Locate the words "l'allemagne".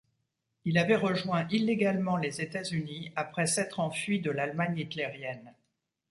4.31-4.79